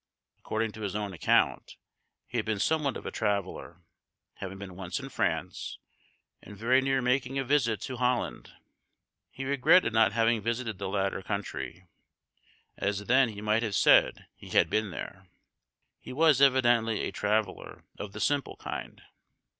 [0.39, 1.75] According to his own account,
[2.25, 3.83] he had been somewhat of a traveller,
[4.37, 5.77] having been once in France,
[6.41, 8.51] and very near making a visit to Holland.
[9.29, 11.85] He regretted not having visited the latter country,
[12.77, 15.27] "as then he might have said he had been there."
[15.99, 19.03] He was evidently a traveller of the simple kind.